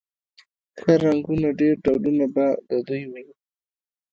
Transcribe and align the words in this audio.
ښه 0.79 0.93
رنګونه 1.03 1.49
ډېر 1.59 1.75
ډولونه 1.83 2.25
به 2.35 2.45
د 2.69 2.71
دوی 2.87 3.03
و 3.11 3.13